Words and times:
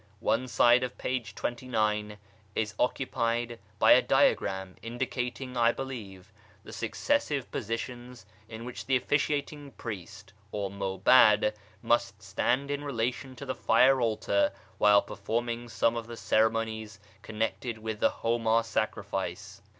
One 0.19 0.47
side 0.47 0.81
of 0.83 0.95
f. 0.99 1.35
29 1.35 2.17
is 2.55 2.73
occupied 2.79 3.59
by 3.77 3.91
a 3.91 4.01
diagram 4.01 4.75
indicating, 4.81 5.55
I 5.55 5.71
believe, 5.71 6.33
the 6.63 6.73
successive 6.73 7.51
positions 7.51 8.25
in 8.49 8.65
which 8.65 8.87
the 8.87 8.99
ofiiciating 8.99 9.77
priest 9.77 10.33
or 10.51 10.71
muhacl 10.71 11.53
must 11.83 12.19
stand 12.23 12.71
in 12.71 12.83
relation 12.83 13.35
to 13.35 13.45
the 13.45 13.53
fire 13.53 14.01
altar 14.01 14.53
while 14.79 15.03
performing 15.03 15.69
some 15.69 15.95
of 15.95 16.07
the 16.07 16.17
ceremonies 16.17 16.99
connected 17.21 17.77
with 17.77 17.99
the 17.99 18.09
homa 18.09 18.63
sacrifice. 18.63 19.61